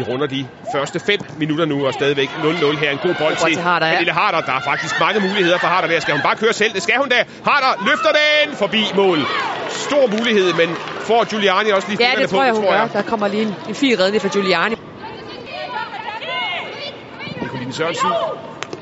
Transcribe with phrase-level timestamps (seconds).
[0.00, 2.90] Vi runder de første 5 minutter nu, og stadigvæk 0-0 her.
[2.90, 3.92] En god bold til, til Harder, ja.
[3.92, 4.40] Pernille Harder.
[4.40, 6.00] Der er faktisk mange muligheder for Harder der.
[6.00, 6.72] Skal hun bare køre selv?
[6.74, 7.24] Det skal hun da.
[7.44, 9.18] Harder løfter den forbi mål.
[9.68, 12.86] Stor mulighed, men får Giuliani også lige Ja, det på, tror jeg, hun gør.
[12.86, 14.76] Der kommer lige en, en fin redning fra Giuliani.
[17.42, 18.08] Nicoline Sørensen.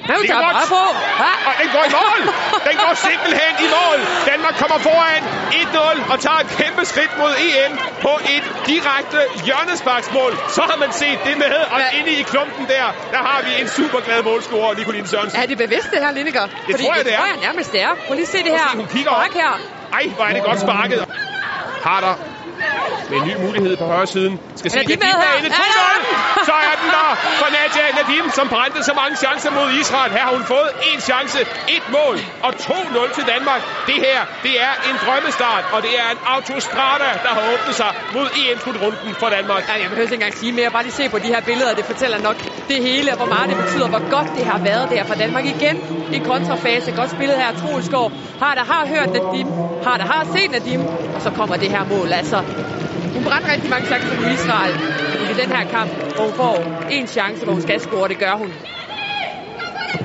[0.07, 0.83] Hvad er bare på?
[1.25, 1.33] Ja.
[1.49, 2.21] Og den går i mål!
[2.69, 3.99] Den går simpelthen i mål!
[4.27, 7.73] Danmark kommer foran 1-0 og tager et kæmpe skridt mod EM
[8.07, 10.33] på et direkte hjørnesparksmål.
[10.57, 11.99] Så har man set det med, og Ja.
[11.99, 15.41] inde i klumpen der, der har vi en super glad målscorer, Nicoline Sørensen.
[15.43, 16.47] Er det bevidst, det her, Lineker?
[16.67, 17.19] Det tror jeg, det er.
[17.19, 17.93] tror jeg nærmest, det er.
[18.07, 18.69] Prøv lige at se det her.
[18.71, 19.25] se, hun kigger op.
[19.25, 19.53] Spark her.
[19.93, 21.05] Ej, hvor er det godt sparket.
[21.83, 22.15] Harder
[23.09, 24.41] med en ny mulighed på højre siden.
[24.57, 25.49] Skal se Nadim derinde.
[25.49, 26.45] Ja, 2-0!
[26.49, 30.13] Så er den der for Nadia Nadim, som brændte så mange chancer mod Israel.
[30.13, 31.39] Her har hun fået en chance,
[31.77, 33.63] et mål og 2-0 til Danmark.
[33.87, 37.91] Det her, det er en drømmestart, og det er en autostrada, der har åbnet sig
[38.15, 39.69] mod EM-slutrunden for Danmark.
[39.69, 40.71] Ja, jeg behøver ikke engang sige mere.
[40.71, 41.75] Bare lige se på de her billeder.
[41.75, 42.37] Det fortæller nok
[42.69, 45.45] det hele, og hvor meget det betyder, hvor godt det har været der for Danmark
[45.45, 45.77] igen.
[46.13, 46.93] I kontrafase.
[46.93, 47.53] Godt spillet her.
[47.53, 49.49] Troelsgaard har der har hørt Nadim.
[49.83, 51.04] Har der har set Nadim.
[51.15, 52.13] Og så kommer det her mål.
[52.13, 52.43] Altså,
[53.13, 54.75] hun brændte rigtig mange chancer mod Israel
[55.31, 58.09] i den her kamp, hvor hun får en chance, hvor hun skal score.
[58.09, 58.53] Det gør hun.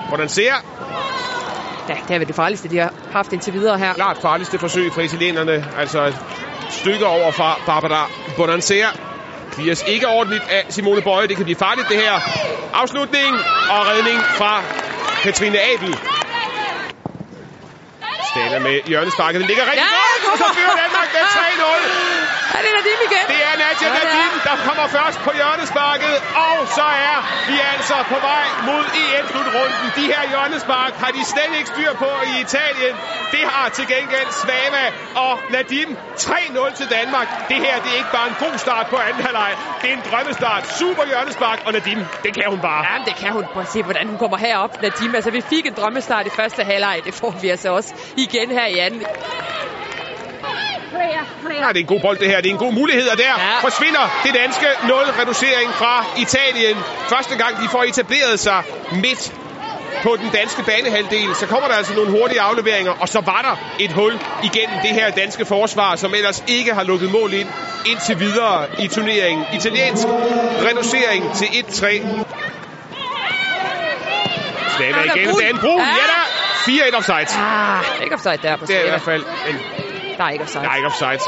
[0.07, 0.53] Hvordan ser
[1.89, 3.93] Ja, det er vel det farligste, de har haft indtil videre her.
[3.93, 5.65] klart farligste forsøg fra italienerne.
[5.77, 6.15] Altså et
[6.69, 8.87] stykke over fra Barbara Bonansea.
[9.53, 11.27] Clears ikke ordentligt af Simone Bøje.
[11.27, 12.13] Det kan blive farligt det her.
[12.73, 13.33] Afslutning
[13.69, 14.63] og redning fra
[15.23, 15.95] Katrine Abel.
[18.50, 19.38] Stana med hjørnesparket.
[19.42, 22.18] Den ligger rigtig Ja, godt, og så fører Danmark med 3-0.
[22.58, 23.25] Er det Nadim igen?
[23.33, 23.94] Det er Nadia Ja.
[24.00, 26.16] Nadim, der kommer først på hjørnesparket,
[26.47, 27.17] og så er
[27.50, 29.86] vi altså på vej mod EM-slutrunden.
[30.00, 32.95] De her hjørnespark har de slet ikke styr på i Italien.
[33.36, 34.83] Det har til gengæld Svava
[35.25, 35.89] og Nadim
[36.20, 37.27] 3-0 til Danmark.
[37.50, 39.52] Det her det er ikke bare en god start på anden halvleg.
[39.81, 40.64] Det er en drømmestart.
[40.80, 42.81] Super hjørnespark, og Nadim, det kan hun bare.
[42.92, 43.45] Ja, det kan hun.
[43.53, 45.16] Prøv at se, hvordan hun kommer herop, Nadim.
[45.16, 47.02] Altså, vi fik en drømmestart i første halvleg.
[47.05, 49.02] Det får vi altså også igen her i anden.
[50.94, 52.42] Ja, det er en god bold det her.
[52.42, 53.60] Det er en god mulighed, og der Ja.
[53.61, 56.77] forsvinder det danske 0-reducering fra Italien.
[57.10, 59.33] Første gang de får etableret sig midt
[60.04, 63.83] på den danske banehalvdel, så kommer der altså nogle hurtige afleveringer, og så var der
[63.86, 67.48] et hul igennem det her danske forsvar, som ellers ikke har lukket mål ind
[67.86, 69.45] indtil videre i turneringen.
[69.54, 70.08] Italiensk
[70.67, 72.02] reducering til 1-3.
[74.77, 75.30] Slava Ja, der er igen.
[75.30, 75.80] er en brun.
[75.80, 75.86] Ja.
[75.86, 76.21] Da.
[76.66, 77.39] 4-1 offside.
[77.42, 79.56] Ah, ikke offside der på Det er i hvert fald en
[80.19, 80.63] der er ikke offside.
[80.63, 81.19] der er ikke offside.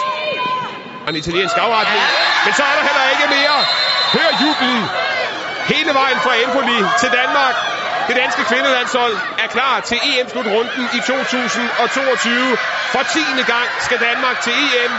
[1.06, 2.03] Og en italiensk afretning.
[2.46, 3.57] Men så er der heller ikke mere.
[4.16, 4.84] Hør jubelen
[5.74, 7.56] hele vejen fra Empoli til Danmark.
[8.07, 12.57] Det danske kvindelandshold er klar til EM-slutrunden i 2022.
[12.94, 13.19] For 10.
[13.53, 14.91] gang skal Danmark til EM.